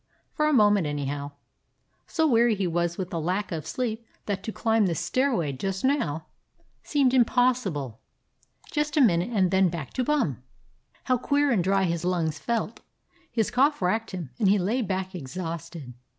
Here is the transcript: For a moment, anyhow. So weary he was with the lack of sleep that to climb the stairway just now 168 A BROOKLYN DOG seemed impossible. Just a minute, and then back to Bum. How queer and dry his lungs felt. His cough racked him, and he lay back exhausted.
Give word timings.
For 0.33 0.47
a 0.47 0.51
moment, 0.51 0.87
anyhow. 0.87 1.33
So 2.07 2.25
weary 2.25 2.55
he 2.55 2.65
was 2.65 2.97
with 2.97 3.11
the 3.11 3.19
lack 3.21 3.51
of 3.51 3.67
sleep 3.67 4.03
that 4.25 4.41
to 4.41 4.51
climb 4.51 4.87
the 4.87 4.95
stairway 4.95 5.51
just 5.51 5.85
now 5.85 6.23
168 6.23 6.23
A 6.23 6.23
BROOKLYN 6.23 6.79
DOG 6.79 6.89
seemed 6.89 7.13
impossible. 7.53 8.01
Just 8.71 8.97
a 8.97 9.01
minute, 9.01 9.29
and 9.31 9.51
then 9.51 9.69
back 9.69 9.93
to 9.93 10.03
Bum. 10.03 10.41
How 11.03 11.19
queer 11.19 11.51
and 11.51 11.63
dry 11.63 11.83
his 11.83 12.03
lungs 12.03 12.39
felt. 12.39 12.79
His 13.31 13.51
cough 13.51 13.79
racked 13.79 14.09
him, 14.09 14.31
and 14.39 14.47
he 14.49 14.57
lay 14.57 14.81
back 14.81 15.13
exhausted. 15.13 15.93